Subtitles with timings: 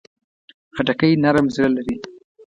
[0.75, 1.95] خټکی نرم زړه لري.